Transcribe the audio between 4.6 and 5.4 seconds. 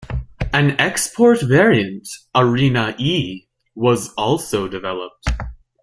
developed.